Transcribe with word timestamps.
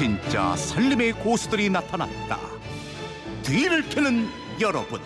진짜 0.00 0.56
살림의 0.56 1.12
고수들이 1.12 1.68
나타났다. 1.68 2.38
뒤를 3.42 3.86
캐는 3.90 4.28
여러분. 4.58 4.98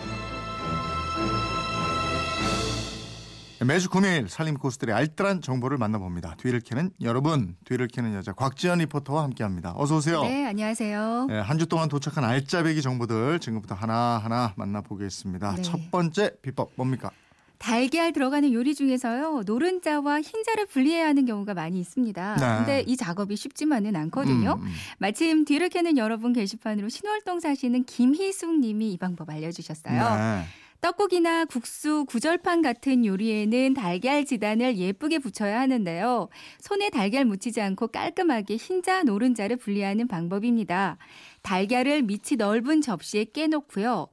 매주 3.59 3.89
금요일 3.89 4.29
살림 4.29 4.55
고수들의 4.55 4.95
알뜰한 4.95 5.41
정보를 5.41 5.77
만나봅니다. 5.77 6.35
뒤를 6.37 6.61
캐는 6.61 6.91
여러분, 7.01 7.57
뒤를 7.65 7.89
캐는 7.89 8.13
여자 8.13 8.31
곽지연 8.31 8.77
리포터와 8.79 9.23
함께합니다. 9.23 9.73
어서 9.75 9.97
오세요. 9.97 10.23
네, 10.23 10.45
안녕하세요. 10.45 11.25
네, 11.27 11.39
한주 11.39 11.65
동안 11.65 11.89
도착한 11.89 12.23
알짜배기 12.23 12.81
정보들 12.81 13.41
지금부터 13.41 13.75
하나 13.75 14.17
하나 14.23 14.53
만나보겠습니다. 14.55 15.55
네. 15.55 15.61
첫 15.61 15.91
번째 15.91 16.31
비법 16.41 16.71
뭡니까? 16.77 17.11
달걀 17.57 18.13
들어가는 18.13 18.51
요리 18.53 18.75
중에서요. 18.75 19.43
노른자와 19.45 20.21
흰자를 20.21 20.65
분리해야 20.65 21.07
하는 21.07 21.25
경우가 21.25 21.53
많이 21.53 21.79
있습니다. 21.79 22.35
네. 22.35 22.57
근데 22.57 22.83
이 22.87 22.97
작업이 22.97 23.35
쉽지만은 23.35 23.95
않거든요. 23.95 24.59
음, 24.59 24.65
음. 24.65 24.73
마침 24.97 25.45
뒤를 25.45 25.69
캐는 25.69 25.97
여러분 25.97 26.33
게시판으로 26.33 26.89
신월동 26.89 27.39
사시는 27.39 27.85
김희숙 27.85 28.59
님이 28.59 28.91
이 28.91 28.97
방법 28.97 29.29
알려주셨어요. 29.29 29.93
네. 29.93 30.45
떡국이나 30.81 31.45
국수, 31.45 32.05
구절판 32.07 32.61
같은 32.61 33.05
요리에는 33.05 33.73
달걀 33.73 34.23
지단을 34.23 34.77
예쁘게 34.77 35.17
붙여야 35.17 35.59
하는데요. 35.61 36.29
손에 36.59 36.91
달걀 36.91 37.25
묻히지 37.25 37.59
않고 37.59 37.87
깔끔하게 37.87 38.57
흰자, 38.57 39.01
노른자를 39.03 39.57
분리하는 39.57 40.07
방법입니다. 40.07 40.97
달걀을 41.41 42.03
밑이 42.03 42.37
넓은 42.37 42.81
접시에 42.81 43.23
깨놓고요. 43.23 44.09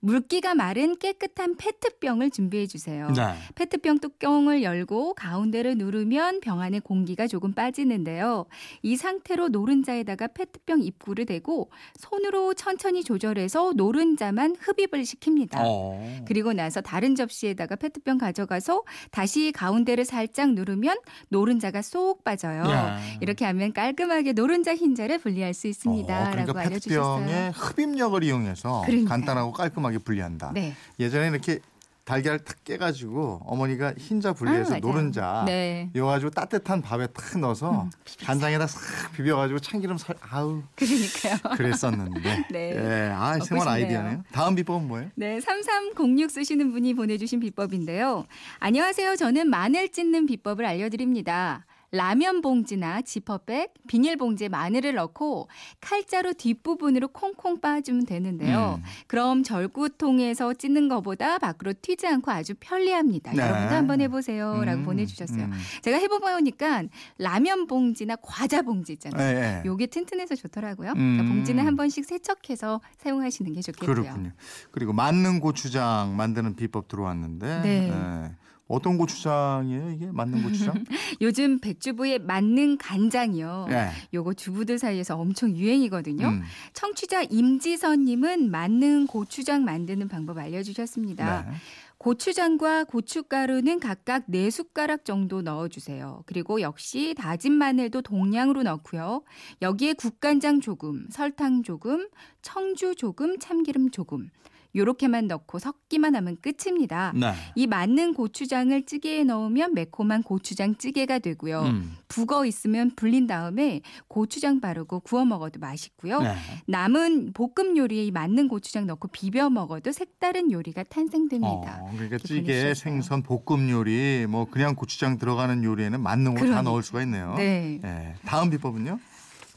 물기가 0.00 0.54
마른 0.54 0.96
깨끗한 0.96 1.56
페트병을 1.56 2.30
준비해 2.30 2.66
주세요. 2.66 3.10
네. 3.10 3.34
페트병 3.54 3.98
뚜껑을 3.98 4.62
열고 4.62 5.14
가운데를 5.14 5.76
누르면 5.76 6.40
병 6.40 6.60
안에 6.60 6.80
공기가 6.80 7.26
조금 7.26 7.52
빠지는데요. 7.52 8.46
이 8.82 8.96
상태로 8.96 9.48
노른자에다가 9.48 10.28
페트병 10.28 10.82
입구를 10.82 11.26
대고 11.26 11.70
손으로 11.98 12.54
천천히 12.54 13.02
조절해서 13.02 13.72
노른자만 13.74 14.56
흡입을 14.60 15.02
시킵니다. 15.04 15.56
어. 15.58 16.24
그리고 16.26 16.52
나서 16.52 16.80
다른 16.80 17.14
접시에다가 17.14 17.76
페트병 17.76 18.18
가져가서 18.18 18.82
다시 19.10 19.52
가운데를 19.52 20.04
살짝 20.04 20.52
누르면 20.52 20.96
노른자가 21.28 21.82
쏙 21.82 22.22
빠져요. 22.22 22.62
야. 22.70 23.00
이렇게 23.20 23.44
하면 23.44 23.72
깔끔하게 23.72 24.32
노른자 24.32 24.74
흰자를 24.76 25.18
분리할 25.18 25.54
수 25.54 25.66
있습니다. 25.66 26.14
어, 26.14 26.30
그러니까 26.30 26.52
라고 26.52 26.58
알려주셨어요. 26.58 27.18
페트병의 27.20 27.52
흡입력을 27.52 28.22
이용해서 28.22 28.82
그러니까요. 28.86 29.08
간단하고 29.08 29.52
깔끔하게 29.52 29.87
분리한다. 29.96 30.52
네. 30.52 30.74
예전에 31.00 31.28
이렇게 31.28 31.60
달걀 32.04 32.38
탁 32.38 32.64
깨가지고 32.64 33.42
어머니가 33.44 33.92
흰자 33.98 34.32
분리해서 34.32 34.76
아. 34.76 34.78
노른자 34.78 35.42
네. 35.46 35.90
이거 35.94 36.06
가지고 36.06 36.30
따뜻한 36.30 36.80
밥에 36.80 37.06
탁 37.08 37.38
넣어서 37.38 37.82
음, 37.82 37.90
간장에다 38.24 38.66
싹 38.66 39.12
비벼가지고 39.12 39.58
참기름 39.58 39.98
살 39.98 40.16
아우 40.22 40.62
그러니까요. 40.74 41.56
그랬었는데. 41.58 42.46
네. 42.50 42.72
예, 42.74 43.10
아 43.14 43.32
먹고 43.32 43.44
생활. 43.44 43.68
아이디어네요. 43.68 44.24
다음 44.32 44.54
비법은 44.54 44.88
뭐예요? 44.88 45.10
네, 45.16 45.38
3306 45.38 46.30
쓰시는 46.30 46.72
분이 46.72 46.94
보내주신 46.94 47.40
비법인데요. 47.40 48.24
안녕하세요. 48.58 49.16
저는 49.16 49.50
마늘 49.50 49.90
찢는 49.90 50.24
비법을 50.24 50.64
알려드립니다. 50.64 51.66
라면 51.90 52.42
봉지나 52.42 53.02
지퍼백, 53.02 53.72
비닐봉지에 53.86 54.48
마늘을 54.48 54.94
넣고 54.94 55.48
칼자루 55.80 56.34
뒷부분으로 56.34 57.08
콩콩 57.08 57.60
빻아주면 57.60 58.04
되는데요. 58.04 58.78
음. 58.78 58.84
그럼 59.06 59.42
절구통에서 59.42 60.54
찢는 60.54 60.88
것보다 60.88 61.38
밖으로 61.38 61.72
튀지 61.80 62.06
않고 62.06 62.30
아주 62.30 62.54
편리합니다. 62.60 63.32
네. 63.32 63.38
여러분도 63.42 63.74
한번 63.74 64.00
해보세요. 64.02 64.62
라고 64.64 64.80
음, 64.80 64.84
보내주셨어요. 64.84 65.44
음. 65.44 65.52
제가 65.82 65.96
해보보니까 65.98 66.84
라면 67.16 67.66
봉지나 67.66 68.16
과자 68.16 68.60
봉지 68.62 68.92
있잖아요. 68.94 69.36
예, 69.36 69.40
예. 69.40 69.62
요게 69.64 69.86
튼튼해서 69.86 70.34
좋더라고요. 70.34 70.90
음. 70.90 71.16
그러니까 71.16 71.34
봉지는 71.34 71.66
한 71.66 71.76
번씩 71.76 72.04
세척해서 72.04 72.80
사용하시는 72.98 73.52
게 73.52 73.62
좋겠고요. 73.62 73.94
그렇군요. 73.94 74.32
그리고 74.72 74.92
만능 74.92 75.40
고추장 75.40 76.16
만드는 76.16 76.56
비법 76.56 76.88
들어왔는데 76.88 77.62
네. 77.62 78.30
예. 78.70 78.74
어떤 78.74 78.98
고추장이에요 78.98 79.90
이게 79.90 80.06
만능 80.12 80.42
고추장? 80.42 80.84
요즘 81.20 81.58
백주부의 81.58 82.20
만능 82.20 82.76
간장이요. 82.78 83.68
예. 83.70 83.88
요거 84.14 84.34
주부들 84.34 84.78
사이에서 84.78 85.16
엄청 85.16 85.56
유행이거든요. 85.56 86.26
음. 86.26 86.42
청취자 86.74 87.24
임지선님은 87.24 88.50
만능 88.50 89.06
고추장 89.06 89.64
만드는 89.64 90.08
방법 90.08 90.38
알려주셨습니다. 90.38 91.42
네. 91.42 91.56
고추장과 91.98 92.84
고춧가루는 92.84 93.80
각각 93.80 94.26
4숟가락 94.28 95.04
정도 95.04 95.42
넣어주세요. 95.42 96.22
그리고 96.26 96.60
역시 96.60 97.14
다진 97.18 97.52
마늘도 97.54 98.02
동량으로 98.02 98.62
넣고요. 98.62 99.22
여기에 99.62 99.94
국간장 99.94 100.60
조금, 100.60 101.08
설탕 101.10 101.64
조금, 101.64 102.08
청주 102.40 102.94
조금, 102.94 103.38
참기름 103.38 103.90
조금. 103.90 104.30
요렇게만 104.74 105.26
넣고 105.26 105.58
섞기만 105.58 106.14
하면 106.16 106.36
끝입니다. 106.40 107.12
네. 107.16 107.32
이 107.54 107.66
만능 107.66 108.14
고추장을 108.14 108.84
찌개에 108.84 109.24
넣으면 109.24 109.74
매콤한 109.74 110.22
고추장 110.22 110.76
찌개가 110.76 111.18
되고요. 111.18 111.62
음. 111.62 111.96
북어 112.08 112.46
있으면 112.46 112.90
불린 112.94 113.26
다음에 113.26 113.80
고추장 114.08 114.60
바르고 114.60 115.00
구워 115.00 115.24
먹어도 115.24 115.58
맛있고요. 115.60 116.20
네. 116.20 116.34
남은 116.66 117.32
볶음 117.32 117.76
요리에 117.76 118.04
이 118.04 118.10
만능 118.10 118.48
고추장 118.48 118.86
넣고 118.86 119.08
비벼 119.08 119.50
먹어도 119.50 119.92
색다른 119.92 120.50
요리가 120.52 120.82
탄생됩니다. 120.84 121.80
어, 121.82 121.90
그러니까 121.92 122.18
찌개. 122.18 122.74
생선, 122.74 123.22
볶음 123.22 123.70
요리, 123.70 124.26
뭐 124.28 124.46
그냥 124.50 124.74
고추장 124.74 125.18
들어가는 125.18 125.64
요리에는 125.64 126.00
만능으로 126.00 126.40
다 126.40 126.44
그러니까. 126.46 126.62
넣을 126.70 126.82
수가 126.82 127.02
있네요. 127.02 127.34
네. 127.36 127.80
예. 127.82 128.14
다음 128.24 128.50
비법은요? 128.50 128.98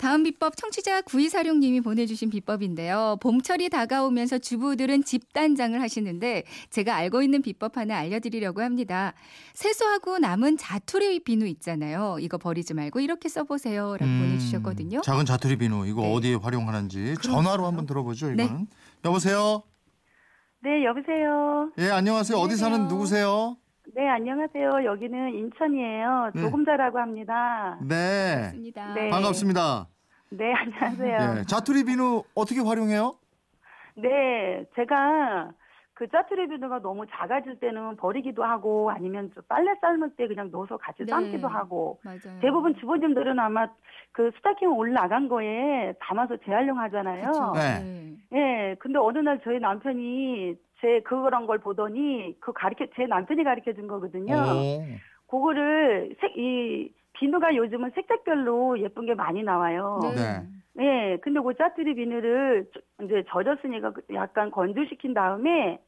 다음 0.01 0.23
비법 0.23 0.57
청취자 0.57 1.03
구이사룡님이 1.03 1.81
보내주신 1.81 2.31
비법인데요. 2.31 3.17
봄철이 3.22 3.69
다가오면서 3.69 4.39
주부들은 4.39 5.03
집단장을 5.03 5.79
하시는데 5.79 6.41
제가 6.72 6.95
알고 6.95 7.22
있는 7.22 7.44
비법 7.44 7.78
하나 7.78 7.97
알려드리려고 8.00 8.63
합니다. 8.63 9.13
세수하고 9.53 10.17
남은 10.17 10.57
자투리 10.57 11.19
비누 11.19 11.45
있잖아요. 11.45 12.17
이거 12.19 12.39
버리지 12.39 12.73
말고 12.73 13.00
이렇게 13.00 13.29
써보세요 13.29 13.95
라고 14.00 14.06
음, 14.06 14.22
보내주셨거든요. 14.25 15.01
작은 15.01 15.25
자투리 15.25 15.57
비누 15.57 15.85
이거 15.85 16.01
네. 16.01 16.13
어디에 16.16 16.33
활용하는지 16.33 17.18
전화로 17.22 17.68
한번 17.68 17.85
들어보죠. 17.85 18.31
네. 18.31 18.45
이거는 18.45 18.66
여보세요. 19.06 19.62
네, 20.63 20.83
여보세요. 20.83 21.72
예 21.78 21.91
안녕하세요. 21.91 22.39
어디 22.39 22.56
사는 22.56 22.73
안녕하세요. 22.73 22.97
누구세요? 22.97 23.57
네, 23.95 24.07
안녕하세요. 24.07 24.83
여기는 24.83 25.35
인천이에요. 25.35 26.31
네. 26.33 26.41
조금자라고 26.41 26.97
합니다. 26.97 27.78
네. 27.83 28.45
맞습니다. 28.45 28.94
네. 28.95 29.09
반갑습니다. 29.12 29.91
네, 30.31 30.53
안녕하세요. 30.56 31.40
예. 31.40 31.44
자투리 31.44 31.84
비누 31.84 32.24
어떻게 32.36 32.62
활용해요? 32.62 33.16
네, 33.97 34.64
제가 34.75 35.52
그 35.94 36.08
짜투리 36.08 36.47
비누가 36.47 36.80
너무 36.80 37.06
작아질 37.12 37.59
때는 37.59 37.97
버리기도 37.97 38.44
하고 38.44 38.90
아니면 38.92 39.30
좀 39.34 39.44
빨래 39.50 39.74
삶을 39.81 40.16
때 40.16 40.28
그냥 40.28 40.50
넣어서 40.50 40.78
같이 40.78 41.03
네. 41.03 41.12
삶기도 41.12 41.50
하고 41.50 42.00
맞아요. 42.03 42.40
대부분 42.40 42.75
주부님들은 42.75 43.38
아마 43.40 43.68
그 44.14 44.31
스타킹 44.38 44.72
올라간 44.72 45.28
거에 45.28 45.94
담아서 46.00 46.38
재활용하잖아요. 46.46 47.28
그쵸? 47.28 47.52
네. 47.53 48.16
예, 48.34 48.75
근데 48.80 49.00
어느 49.00 49.19
날 49.19 49.42
저희 49.44 49.59
남편이 49.59 50.56
제 50.80 51.02
그런 51.02 51.46
걸 51.46 51.59
보더니 51.59 52.38
그 52.40 52.53
가르쳐 52.53 52.86
제 52.96 53.06
남편이 53.06 53.44
가르쳐 53.44 53.74
준 53.74 53.88
거거든요. 53.88 54.34
오. 54.34 54.81
그거를 55.28 56.16
색, 56.22 56.38
이 56.38 56.90
비누가 57.13 57.55
요즘은 57.55 57.91
색깔별로 57.95 58.79
예쁜 58.79 59.05
게 59.05 59.13
많이 59.13 59.44
나와요. 59.44 59.99
네. 60.16 60.41
네, 60.73 61.17
근데 61.17 61.39
그 61.41 61.53
짜투리 61.55 61.95
비누를 61.95 62.67
저- 62.73 63.05
이제 63.05 63.23
젖었으니까 63.29 63.91
그 63.91 64.01
약간 64.13 64.49
건조시킨 64.51 65.13
다음에 65.13 65.79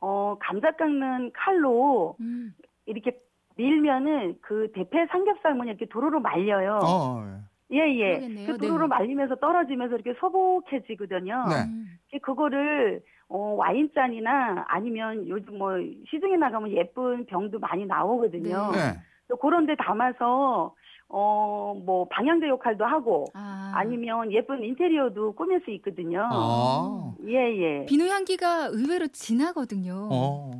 어 0.00 0.36
감자 0.40 0.72
깎는 0.72 1.30
칼로 1.32 2.16
음. 2.20 2.54
이렇게 2.86 3.18
밀면은 3.56 4.36
그 4.42 4.70
대패 4.74 5.06
삼겹살은 5.06 5.64
이렇게 5.68 5.86
도로로 5.86 6.20
말려요. 6.20 6.80
어. 6.82 7.24
예, 7.72 7.78
예. 7.78 8.08
그러겠네요. 8.18 8.46
그 8.52 8.58
도로로 8.58 8.86
네. 8.86 8.88
말리면서 8.88 9.36
떨어지면서 9.36 9.94
이렇게 9.94 10.12
소복해지거든요. 10.18 11.44
네. 11.48 11.54
음. 11.64 11.98
그거를 12.22 13.02
어 13.28 13.54
와인잔이나 13.56 14.64
아니면 14.68 15.26
요즘 15.28 15.58
뭐 15.58 15.72
시중에 16.10 16.36
나가면 16.36 16.72
예쁜 16.72 17.24
병도 17.26 17.60
많이 17.60 17.86
나오거든요. 17.86 18.70
네. 18.72 19.00
네. 19.24 19.28
또 19.28 19.36
그런 19.36 19.66
데 19.66 19.74
담아서 19.76 20.74
어 21.08 21.74
뭐 21.84 22.06
방향제 22.08 22.48
역할도 22.48 22.84
하고 22.84 23.26
아. 23.34 23.72
아니면 23.74 24.32
예쁜 24.32 24.62
인테리어도 24.62 25.32
꾸밀 25.34 25.60
수 25.64 25.70
있거든요. 25.72 26.26
아. 26.32 27.12
예, 27.26 27.34
예. 27.82 27.86
비누 27.86 28.06
향기가 28.08 28.66
의외로 28.72 29.06
진하거든요. 29.08 30.08
어. 30.10 30.50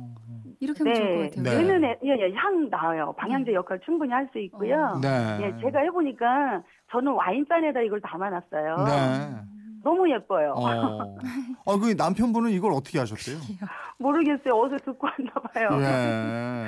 이렇게 0.59 0.79
하면 0.83 0.93
좋을 0.95 1.07
것 1.07 1.21
네. 1.21 1.29
같아요. 1.29 1.43
네. 1.43 1.73
얘는 1.73 1.83
예, 2.03 2.09
예, 2.09 2.33
향 2.35 2.69
나와요. 2.69 3.13
방향제 3.17 3.53
역할 3.53 3.79
충분히 3.85 4.11
할 4.11 4.27
수 4.31 4.39
있고요. 4.39 4.93
어. 4.95 4.99
네. 4.99 5.07
예, 5.41 5.61
제가 5.61 5.79
해보니까 5.79 6.61
저는 6.91 7.13
와인잔에다 7.13 7.81
이걸 7.81 8.01
담아놨어요. 8.01 8.75
네. 8.85 9.35
너무 9.83 10.09
예뻐요. 10.11 10.53
어. 10.57 10.67
아, 11.65 11.77
그 11.79 11.93
남편분은 11.97 12.51
이걸 12.51 12.71
어떻게 12.73 12.99
하셨대요? 12.99 13.37
모르겠어요. 13.99 14.53
어디서 14.53 14.77
듣고 14.85 15.07
왔나 15.07 15.31
봐요. 15.53 15.69
예. 15.81 16.64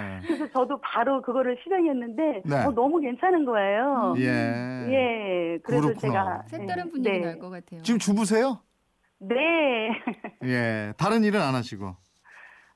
그래서 0.48 0.52
저도 0.54 0.80
바로 0.82 1.22
그거를 1.22 1.58
실행했는데 1.64 2.42
네. 2.46 2.56
어, 2.66 2.72
너무 2.72 3.00
괜찮은 3.00 3.46
거예요. 3.46 4.16
예. 4.18 4.24
예, 4.24 5.60
그래서 5.64 5.88
그렇구나. 5.88 6.00
제가 6.00 6.44
색다른 6.48 6.86
네, 6.86 6.90
분위기 6.92 7.10
네. 7.20 7.26
날것 7.26 7.52
같아요. 7.52 7.82
지금 7.84 8.00
주부세요? 8.00 8.60
네. 9.20 9.36
예. 10.44 10.94
다른 10.98 11.24
일은 11.24 11.42
안 11.42 11.56
하시고. 11.56 11.96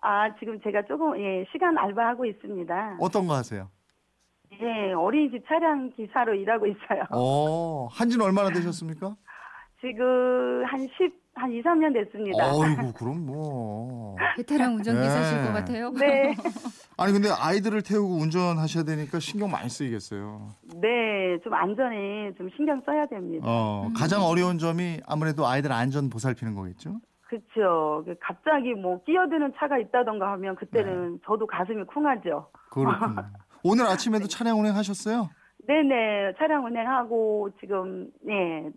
아, 0.01 0.35
지금 0.39 0.59
제가 0.61 0.83
조금 0.87 1.17
예, 1.19 1.45
시간 1.51 1.77
알바하고 1.77 2.25
있습니다. 2.25 2.97
어떤 2.99 3.27
거 3.27 3.35
하세요? 3.35 3.69
예, 4.59 4.91
어린이집 4.93 5.43
차량 5.47 5.89
기사로 5.91 6.33
일하고 6.35 6.65
있어요. 6.67 7.05
어, 7.11 7.87
한지는 7.91 8.25
얼마나 8.25 8.49
되셨습니까? 8.49 9.15
지금 9.79 10.63
한 10.65 10.87
10, 10.97 11.20
한 11.33 11.51
2, 11.51 11.61
3년 11.63 11.93
됐습니다. 11.93 12.51
어이구, 12.53 12.93
그럼 12.97 13.25
뭐. 13.25 14.15
베테랑 14.37 14.75
운전기사실 14.75 15.37
네. 15.39 15.47
것 15.47 15.53
같아요. 15.53 15.91
네. 15.91 16.35
아니, 16.97 17.13
근데 17.13 17.29
아이들을 17.29 17.81
태우고 17.81 18.15
운전하셔야 18.15 18.83
되니까 18.83 19.19
신경 19.19 19.49
많이 19.49 19.69
쓰이겠어요. 19.69 20.49
네, 20.75 21.39
좀 21.43 21.53
안전에 21.53 22.33
좀 22.37 22.49
신경 22.55 22.81
써야 22.85 23.05
됩니다. 23.07 23.45
어, 23.47 23.89
가장 23.97 24.23
어려운 24.23 24.57
점이 24.59 24.99
아무래도 25.07 25.47
아이들 25.47 25.71
안전 25.71 26.09
보살피는 26.09 26.53
거겠죠? 26.53 26.99
그렇죠. 27.21 28.03
갑자기 28.19 28.73
뭐 28.73 29.01
끼어드는 29.03 29.53
차가 29.57 29.77
있다던가 29.77 30.33
하면 30.33 30.55
그때는 30.57 31.13
네. 31.13 31.17
저도 31.25 31.47
가슴이 31.47 31.85
쿵하죠. 31.85 32.49
그렇군요. 32.69 33.23
오늘 33.63 33.85
아침에도 33.85 34.27
차량 34.27 34.59
운행하셨어요? 34.59 35.29
네네, 35.67 36.33
차량 36.37 36.65
운행하고 36.65 37.51
지금 37.61 38.09
예 38.27 38.69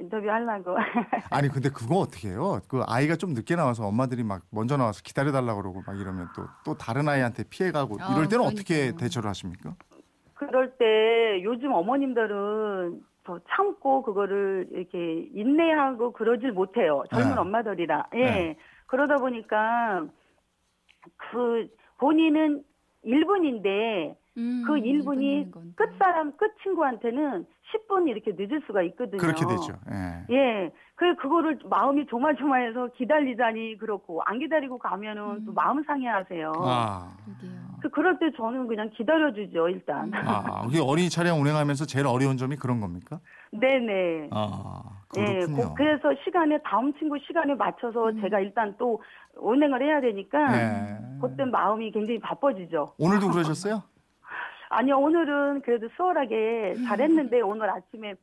인터뷰 0.00 0.28
하려고. 0.28 0.76
아니 1.30 1.48
근데 1.48 1.68
그거 1.70 1.96
어떻게 1.98 2.28
해요? 2.28 2.60
그 2.68 2.82
아이가 2.86 3.16
좀 3.16 3.32
늦게 3.32 3.54
나와서 3.56 3.86
엄마들이 3.86 4.22
막 4.24 4.42
먼저 4.50 4.76
나와서 4.76 5.00
기다려 5.04 5.30
달라 5.32 5.54
그러고 5.54 5.82
막 5.86 5.98
이러면 5.98 6.28
또 6.34 6.44
또 6.64 6.74
다른 6.76 7.08
아이한테 7.08 7.44
피해 7.50 7.70
가고 7.72 7.96
아, 8.00 8.12
이럴 8.14 8.28
때는 8.28 8.44
어떻게 8.44 8.74
그러니까요. 8.76 8.98
대처를 8.98 9.28
하십니까? 9.30 9.74
그럴 10.34 10.76
때 10.78 11.42
요즘 11.44 11.72
어머님들은 11.72 13.00
더 13.24 13.40
참고 13.50 14.02
그거를 14.02 14.68
이렇게 14.72 15.28
인내하고 15.34 16.12
그러질 16.12 16.52
못해요. 16.52 17.04
젊은 17.10 17.34
네. 17.34 17.40
엄마들이라. 17.40 18.06
예. 18.14 18.18
네. 18.24 18.56
그러다 18.86 19.16
보니까 19.16 20.04
그 21.16 21.68
본인은 21.98 22.62
1분인데 23.04 24.16
음, 24.36 24.64
그 24.66 24.74
1분이 24.74 24.86
이분인 25.00 25.50
건데. 25.50 25.70
끝사람 25.76 26.32
끝 26.36 26.52
친구한테는 26.62 27.46
10분 27.72 28.08
이렇게 28.08 28.32
늦을 28.36 28.62
수가 28.66 28.82
있거든요. 28.82 29.18
그렇게 29.18 29.44
되죠. 29.46 29.74
예. 29.90 30.34
예. 30.34 30.72
그 30.96 31.14
그거를 31.16 31.58
마음이 31.64 32.06
조마조마해서 32.06 32.88
기다리자니 32.96 33.78
그렇고 33.78 34.22
안 34.24 34.38
기다리고 34.38 34.78
가면은 34.78 35.44
또 35.44 35.52
음. 35.52 35.54
마음 35.54 35.82
상해하세요. 35.84 36.52
아. 36.56 37.16
그 37.80 37.88
그럴 37.90 38.18
때 38.18 38.30
저는 38.36 38.66
그냥 38.66 38.90
기다려주죠 38.90 39.68
일단. 39.68 40.06
음. 40.08 40.12
아, 40.14 40.62
그게 40.62 40.80
어린이 40.80 41.08
차량 41.10 41.40
운행하면서 41.40 41.86
제일 41.86 42.06
어려운 42.06 42.36
점이 42.36 42.56
그런 42.56 42.80
겁니까? 42.80 43.20
네네. 43.52 44.28
아, 44.32 44.82
예, 45.16 45.24
그렇군요. 45.46 45.68
고- 45.68 45.74
그래서 45.74 46.08
시간에 46.24 46.58
다음 46.64 46.92
친구 46.98 47.16
시간에 47.26 47.54
맞춰서 47.54 48.08
음. 48.10 48.20
제가 48.20 48.40
일단 48.40 48.74
또 48.78 49.00
운행을 49.36 49.82
해야 49.82 50.00
되니까 50.00 50.38
예. 50.56 50.98
그때 51.20 51.44
마음이 51.44 51.90
굉장히 51.92 52.18
바빠지죠. 52.20 52.94
오늘도 52.98 53.30
그러셨어요? 53.30 53.82
아니요 54.74 54.98
오늘은 54.98 55.62
그래도 55.62 55.88
수월하게 55.96 56.74
음. 56.76 56.84
잘했는데 56.86 57.40
오늘 57.40 57.70
아침에 57.70 58.14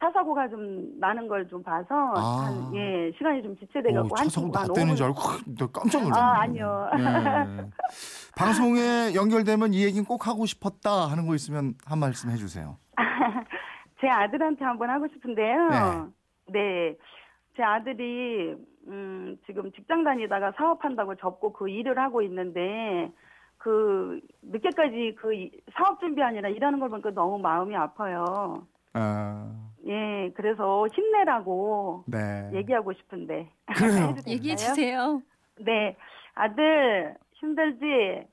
차 0.00 0.10
사고가 0.10 0.48
좀 0.48 0.98
나는 1.00 1.28
걸 1.28 1.46
좀 1.48 1.62
봐서 1.62 1.86
아. 2.16 2.46
한, 2.46 2.74
예 2.74 3.10
시간이 3.16 3.42
좀 3.42 3.52
오, 3.52 3.56
지체돼 3.56 3.92
갖고 3.92 4.16
차 4.16 4.24
사고 4.24 4.50
나 4.50 4.66
때는 4.74 4.96
줄 4.96 5.06
알고 5.06 5.20
나 5.58 5.66
깜짝 5.72 6.02
놀랐네. 6.02 6.20
아, 6.20 6.40
아니요. 6.42 6.90
예. 6.98 7.70
방송에 8.36 9.14
연결되면 9.14 9.72
이 9.72 9.84
얘기는 9.84 10.04
꼭 10.04 10.26
하고 10.26 10.44
싶었다 10.46 10.90
하는 11.10 11.26
거 11.26 11.34
있으면 11.34 11.74
한 11.86 11.98
말씀 12.00 12.30
해주세요. 12.30 12.76
제 14.00 14.08
아들한테 14.08 14.64
한번 14.64 14.90
하고 14.90 15.06
싶은데요. 15.08 16.10
네. 16.52 16.96
제 17.56 17.62
아들이 17.62 18.54
음 18.88 19.38
지금 19.46 19.70
직장 19.72 20.02
다니다가 20.04 20.52
사업한다고 20.56 21.14
접고 21.14 21.52
그 21.52 21.68
일을 21.68 21.98
하고 21.98 22.20
있는데 22.22 23.10
그 23.64 24.20
늦게까지 24.42 25.16
그 25.18 25.32
이- 25.32 25.50
사업 25.72 25.98
준비하느라 25.98 26.50
일하는 26.50 26.78
걸 26.78 26.90
보니까 26.90 27.10
너무 27.12 27.38
마음이 27.38 27.74
아파요. 27.74 28.66
아, 28.92 29.50
예, 29.86 30.30
그래서 30.36 30.86
힘내라고 30.92 32.04
네. 32.06 32.50
얘기하고 32.52 32.92
싶은데. 32.92 33.48
그래요. 33.74 34.14
얘기해? 34.28 34.56
주세요. 34.56 35.22
네, 35.58 35.96
아들 36.34 37.14
힘들지? 37.32 38.28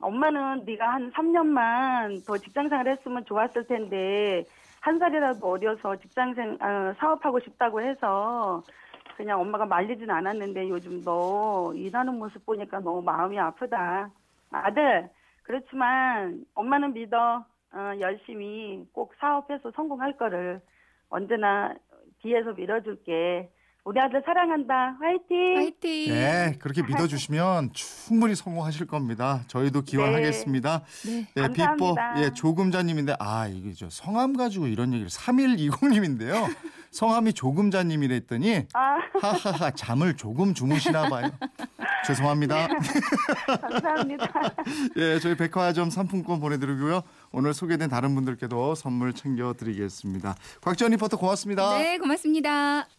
엄마는 0.00 0.64
네가 0.66 0.86
한 0.86 1.10
3년만 1.12 2.26
더 2.26 2.36
직장생활 2.36 2.88
했으면 2.88 3.24
좋았을 3.24 3.66
텐데 3.66 4.44
한 4.82 4.98
살이라도 4.98 5.48
어려서 5.50 5.96
직장생 5.96 6.58
어, 6.60 6.92
사업하고 6.98 7.40
싶다고 7.40 7.80
해서 7.80 8.62
그냥 9.16 9.40
엄마가 9.40 9.64
말리진 9.64 10.10
않았는데 10.10 10.68
요즘 10.68 11.02
너 11.02 11.72
일하는 11.74 12.18
모습 12.18 12.44
보니까 12.44 12.80
너무 12.80 13.00
마음이 13.00 13.38
아프다. 13.38 14.10
아들 14.50 15.08
그렇지만 15.42 16.44
엄마는 16.54 16.94
믿어 16.94 17.44
어, 17.72 17.92
열심히 18.00 18.84
꼭 18.92 19.12
사업해서 19.20 19.70
성공할 19.76 20.16
거를 20.16 20.60
언제나 21.10 21.74
뒤에서 22.22 22.52
밀어줄게. 22.52 23.50
우리 23.84 23.98
아들 24.00 24.22
사랑한다. 24.26 24.96
화이팅! 25.00 25.56
화이팅. 25.56 26.12
네, 26.12 26.58
그렇게 26.60 26.82
믿어주시면 26.82 27.70
충분히 27.72 28.34
성공하실 28.34 28.86
겁니다. 28.86 29.40
저희도 29.46 29.82
기원하겠습니다. 29.82 30.82
네. 31.06 31.26
네, 31.34 31.42
감사합니다. 31.42 31.74
비법 31.74 31.96
예 32.18 32.34
조금자님인데 32.34 33.16
아 33.18 33.46
이게 33.46 33.72
저 33.72 33.88
성함 33.88 34.36
가지고 34.36 34.66
이런 34.66 34.92
얘기를 34.92 35.08
3120님인데요. 35.08 36.54
성함이 36.90 37.32
조금자님이랬더니 37.32 38.66
아, 38.74 38.98
하하하 39.22 39.70
잠을 39.70 40.16
조금 40.16 40.52
주무시나 40.52 41.08
봐요. 41.08 41.30
죄송합니다. 42.06 42.68
감사합니다. 43.46 44.32
예, 44.96 45.18
저희 45.18 45.36
백화점 45.36 45.90
상품권 45.90 46.40
보내드리고요. 46.40 47.02
오늘 47.32 47.54
소개된 47.54 47.88
다른 47.88 48.14
분들께도 48.14 48.74
선물 48.74 49.12
챙겨드리겠습니다. 49.12 50.34
곽지연 50.62 50.92
리포터 50.92 51.16
고맙습니다. 51.16 51.78
네, 51.78 51.98
고맙습니다. 51.98 52.97